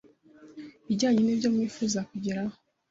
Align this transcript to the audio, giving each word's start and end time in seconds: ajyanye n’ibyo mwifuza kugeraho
ajyanye 0.91 1.21
n’ibyo 1.23 1.47
mwifuza 1.53 1.99
kugeraho 2.09 2.55